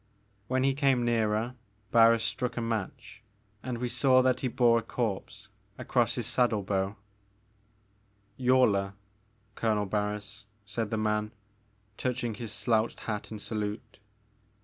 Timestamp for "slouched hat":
12.51-13.31